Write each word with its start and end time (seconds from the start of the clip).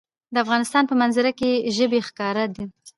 د 0.33 0.35
افغانستان 0.43 0.83
په 0.87 0.95
منظره 1.01 1.31
کې 1.39 1.51
ژبې 1.75 1.99
ښکاره 2.07 2.45
ده. 2.55 2.63